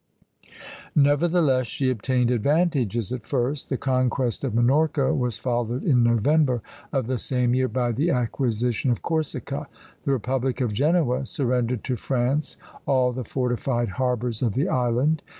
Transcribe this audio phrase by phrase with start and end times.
[0.95, 3.69] Nevertheless, she obtained advantages at first.
[3.69, 8.89] The conquest of Minorca was followed in November of the same year by the acquisition
[8.89, 9.67] of Corsica.
[10.01, 15.21] The republic of Genoa surrendered to France all the fortified harbors of the island.